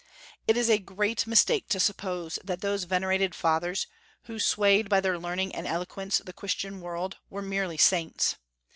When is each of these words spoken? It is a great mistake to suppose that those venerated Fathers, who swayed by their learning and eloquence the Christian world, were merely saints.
It 0.47 0.57
is 0.57 0.67
a 0.67 0.79
great 0.79 1.27
mistake 1.27 1.69
to 1.69 1.79
suppose 1.79 2.39
that 2.43 2.61
those 2.61 2.85
venerated 2.85 3.35
Fathers, 3.35 3.85
who 4.23 4.39
swayed 4.39 4.89
by 4.89 4.99
their 4.99 5.19
learning 5.19 5.53
and 5.53 5.67
eloquence 5.67 6.17
the 6.25 6.33
Christian 6.33 6.81
world, 6.81 7.17
were 7.29 7.43
merely 7.43 7.77
saints. 7.77 8.37